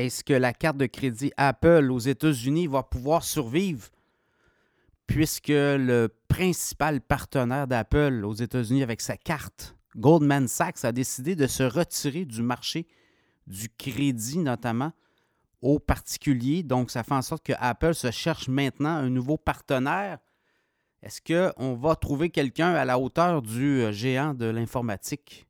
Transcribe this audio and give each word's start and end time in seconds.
est-ce 0.00 0.24
que 0.24 0.32
la 0.32 0.52
carte 0.52 0.76
de 0.76 0.86
crédit 0.86 1.32
Apple 1.36 1.90
aux 1.90 1.98
États-Unis 1.98 2.66
va 2.66 2.82
pouvoir 2.82 3.24
survivre? 3.24 3.88
Puisque 5.06 5.48
le 5.48 6.08
principal 6.28 7.00
partenaire 7.00 7.66
d'Apple 7.66 8.24
aux 8.24 8.34
États-Unis 8.34 8.82
avec 8.82 9.00
sa 9.00 9.16
carte, 9.16 9.76
Goldman 9.96 10.48
Sachs, 10.48 10.84
a 10.84 10.92
décidé 10.92 11.36
de 11.36 11.46
se 11.46 11.62
retirer 11.62 12.24
du 12.24 12.42
marché 12.42 12.86
du 13.46 13.68
crédit 13.68 14.38
notamment 14.38 14.92
aux 15.60 15.78
particuliers. 15.78 16.62
Donc, 16.62 16.90
ça 16.90 17.02
fait 17.02 17.14
en 17.14 17.22
sorte 17.22 17.44
que 17.44 17.52
Apple 17.58 17.94
se 17.94 18.10
cherche 18.10 18.48
maintenant 18.48 18.96
un 18.96 19.10
nouveau 19.10 19.36
partenaire. 19.36 20.18
Est-ce 21.02 21.20
qu'on 21.20 21.74
va 21.74 21.96
trouver 21.96 22.30
quelqu'un 22.30 22.74
à 22.74 22.84
la 22.84 22.98
hauteur 22.98 23.42
du 23.42 23.82
euh, 23.82 23.92
géant 23.92 24.34
de 24.34 24.46
l'informatique 24.46 25.46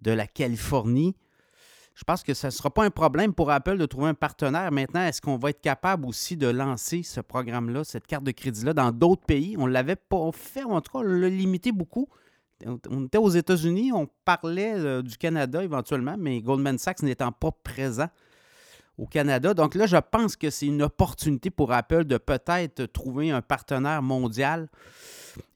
de 0.00 0.10
la 0.12 0.26
Californie? 0.26 1.14
Je 1.94 2.04
pense 2.04 2.22
que 2.22 2.34
ce 2.34 2.46
ne 2.46 2.50
sera 2.50 2.70
pas 2.70 2.84
un 2.84 2.90
problème 2.90 3.34
pour 3.34 3.50
Apple 3.50 3.76
de 3.76 3.86
trouver 3.86 4.08
un 4.08 4.14
partenaire. 4.14 4.72
Maintenant, 4.72 5.02
est-ce 5.02 5.20
qu'on 5.20 5.36
va 5.36 5.50
être 5.50 5.60
capable 5.60 6.06
aussi 6.06 6.36
de 6.36 6.48
lancer 6.48 7.02
ce 7.02 7.20
programme-là, 7.20 7.84
cette 7.84 8.06
carte 8.06 8.24
de 8.24 8.30
crédit-là, 8.30 8.72
dans 8.72 8.90
d'autres 8.90 9.24
pays? 9.24 9.56
On 9.58 9.66
ne 9.66 9.72
l'avait 9.72 9.96
pas 9.96 10.30
fait, 10.32 10.64
en 10.64 10.80
tout 10.80 10.92
cas, 10.92 10.98
on 11.00 11.02
l'a 11.02 11.28
limité 11.28 11.70
beaucoup. 11.70 12.08
On 12.88 13.06
était 13.06 13.18
aux 13.18 13.28
États-Unis, 13.28 13.92
on 13.92 14.08
parlait 14.24 14.74
euh, 14.76 15.02
du 15.02 15.18
Canada 15.18 15.64
éventuellement, 15.64 16.16
mais 16.16 16.40
Goldman 16.40 16.78
Sachs 16.78 17.02
n'étant 17.02 17.32
pas 17.32 17.50
présent 17.50 18.08
au 18.98 19.06
Canada. 19.06 19.52
Donc 19.52 19.74
là, 19.74 19.86
je 19.86 19.96
pense 19.96 20.36
que 20.36 20.48
c'est 20.48 20.66
une 20.66 20.82
opportunité 20.82 21.50
pour 21.50 21.72
Apple 21.72 22.04
de 22.04 22.18
peut-être 22.18 22.84
trouver 22.86 23.30
un 23.30 23.42
partenaire 23.42 24.02
mondial 24.02 24.68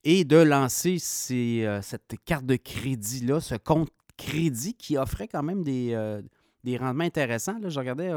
et 0.05 0.25
de 0.25 0.37
lancer 0.37 0.99
euh, 1.31 1.81
cette 1.83 2.15
carte 2.25 2.47
de 2.47 2.57
crédit-là, 2.57 3.41
ce 3.41 3.55
compte 3.55 3.91
crédit 4.17 4.75
qui 4.75 4.97
offrait 4.97 5.29
quand 5.29 5.43
même 5.43 5.63
des, 5.63 5.91
euh, 5.93 6.23
rendements 6.77 7.05
intéressants. 7.05 7.59
Là, 7.61 7.69
je 7.69 7.79
regardais 7.79 8.11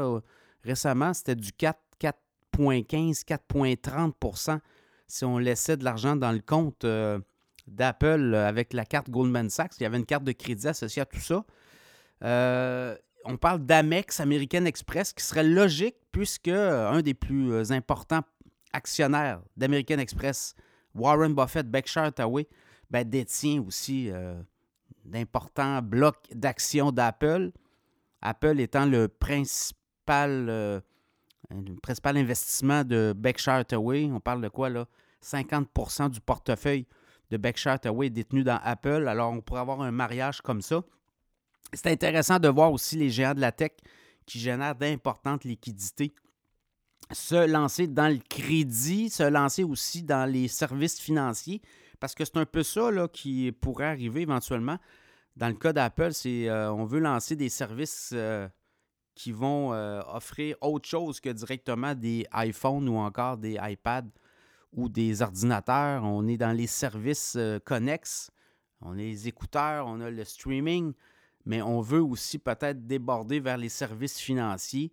récemment, 0.64 1.14
c'était 1.14 1.36
du 1.36 1.52
4, 1.52 1.78
4,15, 2.00 3.24
4,30% 3.24 4.58
si 5.06 5.24
on 5.24 5.38
laissait 5.38 5.76
de 5.76 5.84
l'argent 5.84 6.16
dans 6.16 6.32
le 6.32 6.40
compte 6.40 6.86
d'Apple 7.66 8.34
avec 8.34 8.72
la 8.72 8.84
carte 8.84 9.10
Goldman 9.10 9.50
Sachs. 9.50 9.72
Il 9.78 9.84
y 9.84 9.86
avait 9.86 9.98
une 9.98 10.06
carte 10.06 10.24
de 10.24 10.32
crédit 10.32 10.68
associée 10.68 11.02
à 11.02 11.06
tout 11.06 11.20
ça. 11.20 11.44
Euh, 12.24 12.96
on 13.24 13.36
parle 13.36 13.64
d'Amex, 13.64 14.20
American 14.20 14.64
Express, 14.64 15.12
qui 15.12 15.24
serait 15.24 15.44
logique 15.44 15.96
puisque 16.12 16.48
euh, 16.48 16.90
un 16.90 17.02
des 17.02 17.14
plus 17.14 17.52
euh, 17.52 17.70
importants 17.70 18.22
actionnaires 18.72 19.40
d'American 19.56 19.98
Express, 19.98 20.54
Warren 20.94 21.34
Buffett, 21.34 21.68
Berkshire 21.68 22.04
Hathaway, 22.04 22.46
ben, 22.90 23.08
détient 23.08 23.62
aussi 23.62 24.10
d'importants 25.04 25.80
blocs 25.82 26.28
d'actions 26.32 26.90
d'Apple. 26.92 27.52
Apple 28.22 28.60
étant 28.60 28.86
le 28.86 29.08
principal, 29.08 30.46
le 30.46 30.82
principal 31.82 32.16
investissement 32.16 32.84
de 32.84 33.14
Berkshire 33.16 33.54
Hathaway. 33.54 34.10
On 34.12 34.20
parle 34.20 34.42
de 34.42 34.48
quoi 34.48 34.68
là? 34.68 34.86
50% 35.22 36.10
du 36.10 36.20
portefeuille 36.20 36.86
de 37.30 37.36
Berkshire 37.36 37.72
Hathaway 37.72 38.06
est 38.06 38.10
détenu 38.10 38.42
dans 38.42 38.60
Apple. 38.62 39.06
Alors, 39.08 39.32
on 39.32 39.40
pourrait 39.40 39.60
avoir 39.60 39.82
un 39.82 39.90
mariage 39.90 40.40
comme 40.40 40.62
ça. 40.62 40.82
C'est 41.72 41.88
intéressant 41.88 42.38
de 42.38 42.48
voir 42.48 42.72
aussi 42.72 42.96
les 42.96 43.10
géants 43.10 43.34
de 43.34 43.40
la 43.40 43.52
tech 43.52 43.72
qui 44.26 44.38
génèrent 44.38 44.74
d'importantes 44.74 45.44
liquidités 45.44 46.14
se 47.12 47.46
lancer 47.46 47.86
dans 47.86 48.08
le 48.08 48.18
crédit, 48.18 49.10
se 49.10 49.22
lancer 49.22 49.64
aussi 49.64 50.02
dans 50.02 50.30
les 50.30 50.48
services 50.48 51.00
financiers, 51.00 51.60
parce 51.98 52.14
que 52.14 52.24
c'est 52.24 52.36
un 52.36 52.46
peu 52.46 52.62
ça 52.62 52.90
qui 53.12 53.52
pourrait 53.52 53.86
arriver 53.86 54.22
éventuellement. 54.22 54.78
Dans 55.36 55.48
le 55.48 55.54
cas 55.54 55.72
d'Apple, 55.72 56.12
c'est 56.12 56.48
euh, 56.48 56.72
on 56.72 56.84
veut 56.84 56.98
lancer 56.98 57.36
des 57.36 57.48
services 57.48 58.10
euh, 58.12 58.48
qui 59.14 59.32
vont 59.32 59.72
euh, 59.72 60.00
offrir 60.12 60.56
autre 60.60 60.88
chose 60.88 61.20
que 61.20 61.30
directement 61.30 61.94
des 61.94 62.26
iPhones 62.34 62.88
ou 62.88 62.96
encore 62.96 63.36
des 63.36 63.58
iPads 63.60 64.10
ou 64.72 64.88
des 64.88 65.22
ordinateurs. 65.22 66.04
On 66.04 66.26
est 66.26 66.36
dans 66.36 66.52
les 66.52 66.66
services 66.66 67.38
connexes. 67.64 68.30
On 68.82 68.92
a 68.92 68.96
les 68.96 69.28
écouteurs, 69.28 69.86
on 69.86 70.00
a 70.00 70.10
le 70.10 70.24
streaming, 70.24 70.94
mais 71.44 71.60
on 71.60 71.80
veut 71.80 72.02
aussi 72.02 72.38
peut-être 72.38 72.86
déborder 72.86 73.40
vers 73.40 73.58
les 73.58 73.68
services 73.68 74.18
financiers. 74.18 74.92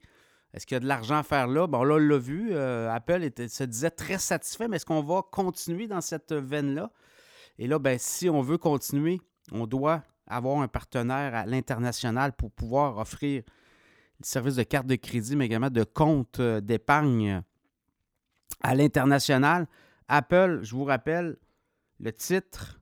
Est-ce 0.53 0.65
qu'il 0.65 0.75
y 0.75 0.77
a 0.77 0.81
de 0.81 0.87
l'argent 0.87 1.17
à 1.17 1.23
faire 1.23 1.47
là? 1.47 1.67
Bon, 1.67 1.83
là, 1.83 1.95
on 1.95 1.97
l'a 1.97 2.17
vu. 2.17 2.57
Apple 2.57 3.29
se 3.47 3.63
disait 3.63 3.91
très 3.91 4.17
satisfait, 4.17 4.67
mais 4.67 4.77
est-ce 4.77 4.85
qu'on 4.85 5.03
va 5.03 5.21
continuer 5.31 5.87
dans 5.87 6.01
cette 6.01 6.33
veine-là? 6.33 6.91
Et 7.59 7.67
là, 7.67 7.79
ben, 7.79 7.97
si 7.99 8.29
on 8.29 8.41
veut 8.41 8.57
continuer, 8.57 9.21
on 9.51 9.67
doit 9.67 10.03
avoir 10.27 10.61
un 10.61 10.67
partenaire 10.67 11.35
à 11.35 11.45
l'international 11.45 12.33
pour 12.33 12.51
pouvoir 12.51 12.97
offrir 12.97 13.43
le 14.19 14.25
service 14.25 14.55
de 14.55 14.63
carte 14.63 14.87
de 14.87 14.95
crédit, 14.95 15.35
mais 15.35 15.45
également 15.45 15.69
de 15.69 15.83
compte 15.83 16.39
euh, 16.39 16.59
d'épargne 16.59 17.41
à 18.61 18.75
l'international. 18.75 19.67
Apple, 20.07 20.61
je 20.63 20.75
vous 20.75 20.85
rappelle, 20.85 21.37
le 21.99 22.11
titre 22.11 22.79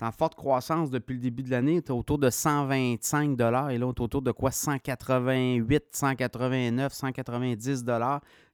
est 0.00 0.04
en 0.04 0.12
forte 0.12 0.34
croissance 0.34 0.90
depuis 0.90 1.14
le 1.14 1.20
début 1.20 1.42
de 1.42 1.50
l'année. 1.50 1.76
est 1.76 1.90
autour 1.90 2.18
de 2.18 2.30
125 2.30 3.32
et 3.32 3.36
là, 3.36 3.66
on 3.66 3.70
est 3.70 3.82
autour 3.82 4.22
de 4.22 4.30
quoi? 4.30 4.50
188, 4.50 5.84
189, 5.92 6.92
190 6.92 7.84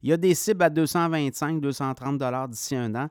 Il 0.03 0.09
y 0.09 0.13
a 0.13 0.17
des 0.17 0.35
cibles 0.35 0.63
à 0.63 0.71
225, 0.71 1.61
230 1.61 2.51
d'ici 2.51 2.77
un 2.77 2.95
an. 2.95 3.09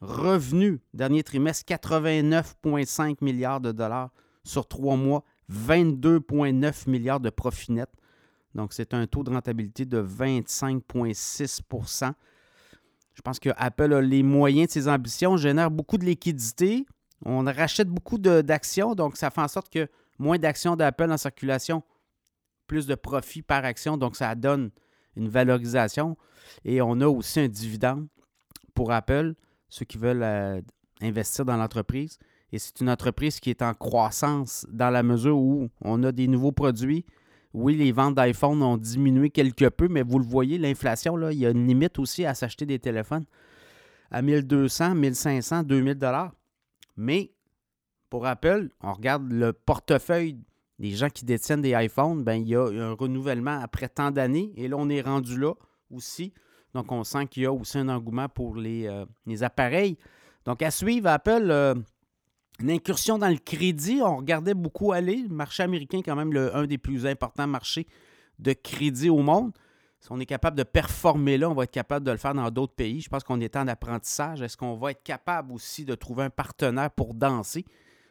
Revenu, 0.00 0.80
dernier 0.92 1.22
trimestre, 1.22 1.64
89,5 1.66 3.16
milliards 3.22 3.60
de 3.60 3.72
dollars 3.72 4.10
sur 4.46 4.66
trois 4.66 4.96
mois, 4.96 5.22
22,9 5.52 6.88
milliards 6.88 7.20
de 7.20 7.30
profit 7.30 7.72
net. 7.72 7.90
Donc, 8.54 8.72
c'est 8.72 8.94
un 8.94 9.06
taux 9.06 9.22
de 9.22 9.30
rentabilité 9.30 9.84
de 9.84 10.02
25,6% 10.02 12.14
je 13.16 13.22
pense 13.22 13.40
que 13.40 13.48
Apple 13.56 13.94
a 13.94 14.02
les 14.02 14.22
moyens 14.22 14.68
de 14.68 14.72
ses 14.72 14.88
ambitions, 14.88 15.38
génère 15.38 15.70
beaucoup 15.70 15.96
de 15.96 16.04
liquidités. 16.04 16.84
On 17.24 17.44
rachète 17.44 17.88
beaucoup 17.88 18.18
d'actions, 18.18 18.94
donc 18.94 19.16
ça 19.16 19.30
fait 19.30 19.40
en 19.40 19.48
sorte 19.48 19.70
que 19.70 19.88
moins 20.18 20.38
d'actions 20.38 20.76
d'Apple 20.76 21.10
en 21.10 21.16
circulation, 21.16 21.82
plus 22.66 22.86
de 22.86 22.94
profit 22.94 23.40
par 23.40 23.64
action, 23.64 23.96
donc 23.96 24.16
ça 24.16 24.34
donne 24.34 24.70
une 25.16 25.30
valorisation. 25.30 26.18
Et 26.66 26.82
on 26.82 27.00
a 27.00 27.06
aussi 27.06 27.40
un 27.40 27.48
dividende 27.48 28.06
pour 28.74 28.92
Apple, 28.92 29.34
ceux 29.70 29.86
qui 29.86 29.96
veulent 29.96 30.22
euh, 30.22 30.60
investir 31.00 31.46
dans 31.46 31.56
l'entreprise. 31.56 32.18
Et 32.52 32.58
c'est 32.58 32.80
une 32.80 32.90
entreprise 32.90 33.40
qui 33.40 33.50
est 33.50 33.62
en 33.62 33.74
croissance 33.74 34.66
dans 34.70 34.90
la 34.90 35.02
mesure 35.02 35.36
où 35.36 35.68
on 35.80 36.02
a 36.04 36.12
des 36.12 36.28
nouveaux 36.28 36.52
produits, 36.52 37.04
oui, 37.52 37.74
les 37.74 37.90
ventes 37.90 38.14
d'iPhone 38.14 38.62
ont 38.62 38.76
diminué 38.76 39.30
quelque 39.30 39.68
peu, 39.68 39.88
mais 39.88 40.02
vous 40.02 40.18
le 40.18 40.24
voyez, 40.24 40.58
l'inflation, 40.58 41.30
il 41.30 41.38
y 41.38 41.46
a 41.46 41.50
une 41.50 41.66
limite 41.66 41.98
aussi 41.98 42.24
à 42.24 42.34
s'acheter 42.34 42.66
des 42.66 42.78
téléphones 42.78 43.24
à 44.10 44.22
1200, 44.22 44.94
1500, 44.94 45.62
2000 45.64 45.94
dollars. 45.94 46.32
Mais 46.96 47.32
pour 48.10 48.26
Apple, 48.26 48.70
on 48.80 48.92
regarde 48.92 49.30
le 49.30 49.52
portefeuille 49.52 50.38
des 50.78 50.90
gens 50.90 51.08
qui 51.08 51.24
détiennent 51.24 51.62
des 51.62 51.74
iPhones, 51.74 52.22
ben, 52.22 52.34
il 52.34 52.48
y 52.48 52.56
a 52.56 52.62
un 52.62 52.92
renouvellement 52.92 53.60
après 53.60 53.88
tant 53.88 54.10
d'années. 54.10 54.52
Et 54.56 54.68
là, 54.68 54.76
on 54.78 54.88
est 54.90 55.00
rendu 55.00 55.38
là 55.38 55.54
aussi. 55.90 56.32
Donc, 56.74 56.92
on 56.92 57.02
sent 57.04 57.26
qu'il 57.28 57.44
y 57.44 57.46
a 57.46 57.52
aussi 57.52 57.78
un 57.78 57.88
engouement 57.88 58.28
pour 58.28 58.56
les, 58.56 58.86
euh, 58.86 59.06
appareils. 59.40 59.96
Donc, 60.44 60.62
à 60.62 60.70
suivre, 60.70 61.08
Apple, 61.08 61.48
euh, 61.50 61.74
une 62.60 62.70
incursion 62.70 63.18
dans 63.18 63.28
le 63.28 63.36
crédit, 63.36 64.00
on 64.02 64.16
regardait 64.16 64.54
beaucoup 64.54 64.92
aller. 64.92 65.24
Le 65.28 65.34
marché 65.34 65.62
américain, 65.62 66.00
quand 66.04 66.16
même, 66.16 66.32
le, 66.32 66.54
un 66.56 66.66
des 66.66 66.78
plus 66.78 67.06
importants 67.06 67.46
marchés 67.46 67.86
de 68.38 68.52
crédit 68.52 69.10
au 69.10 69.18
monde. 69.18 69.52
Si 70.00 70.12
on 70.12 70.20
est 70.20 70.26
capable 70.26 70.56
de 70.56 70.62
performer 70.62 71.38
là, 71.38 71.50
on 71.50 71.54
va 71.54 71.64
être 71.64 71.70
capable 71.70 72.06
de 72.06 72.10
le 72.10 72.16
faire 72.16 72.34
dans 72.34 72.50
d'autres 72.50 72.74
pays. 72.74 73.00
Je 73.00 73.08
pense 73.08 73.24
qu'on 73.24 73.40
est 73.40 73.56
en 73.56 73.66
apprentissage. 73.66 74.42
Est-ce 74.42 74.56
qu'on 74.56 74.76
va 74.76 74.92
être 74.92 75.02
capable 75.02 75.52
aussi 75.52 75.84
de 75.84 75.94
trouver 75.94 76.24
un 76.24 76.30
partenaire 76.30 76.90
pour 76.90 77.14
danser? 77.14 77.64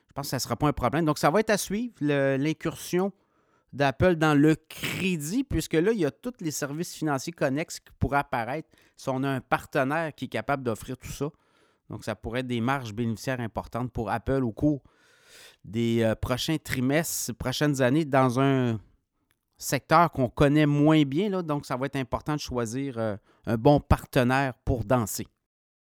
Je 0.08 0.14
pense 0.14 0.28
que 0.28 0.30
ça 0.32 0.38
ne 0.38 0.42
sera 0.42 0.56
pas 0.56 0.68
un 0.68 0.74
problème. 0.74 1.06
Donc, 1.06 1.18
ça 1.20 1.30
va 1.30 1.40
être 1.40 1.50
à 1.52 1.58
suivre, 1.58 1.94
l'incursion 2.00 3.12
d'Apple 3.74 4.16
dans 4.16 4.34
le 4.34 4.56
crédit, 4.56 5.44
puisque 5.44 5.74
là, 5.74 5.92
il 5.92 6.00
y 6.00 6.06
a 6.06 6.12
tous 6.12 6.34
les 6.40 6.52
services 6.52 6.94
financiers 6.94 7.34
connexes 7.34 7.80
qui 7.80 7.92
pourraient 8.00 8.20
apparaître 8.20 8.70
si 8.96 9.10
on 9.10 9.24
a 9.24 9.30
un 9.30 9.42
partenaire 9.42 10.14
qui 10.16 10.26
est 10.26 10.30
capable 10.30 10.64
d'offrir 10.64 10.98
tout 10.98 11.12
ça. 11.12 11.30
Donc, 11.90 12.04
ça 12.04 12.16
pourrait 12.16 12.40
être 12.42 12.48
des 12.48 12.62
marges 12.62 12.94
bénéficiaires 12.94 13.40
importantes 13.40 13.92
pour 13.92 14.10
Apple 14.10 14.44
au 14.44 14.52
cours 14.52 14.82
des 15.64 16.04
euh, 16.04 16.16
prochains 16.16 16.58
trimestres, 16.58 17.34
prochaines 17.36 17.82
années, 17.82 18.06
dans 18.06 18.40
un 18.40 18.80
secteur 19.58 20.12
qu'on 20.12 20.30
connaît 20.30 20.66
moins 20.66 21.04
bien. 21.04 21.42
Donc, 21.44 21.66
ça 21.66 21.76
va 21.76 21.88
être 21.88 21.96
important 21.96 22.34
de 22.34 22.40
choisir 22.40 22.98
euh, 22.98 23.18
un 23.46 23.58
bon 23.58 23.80
partenaire 23.80 24.54
pour 24.66 24.84
danser. 24.84 25.28